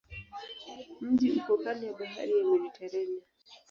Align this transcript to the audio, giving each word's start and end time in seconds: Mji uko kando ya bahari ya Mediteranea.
Mji 1.01 1.27
uko 1.37 1.53
kando 1.61 1.83
ya 1.87 1.93
bahari 1.99 2.31
ya 2.39 2.45
Mediteranea. 2.51 3.21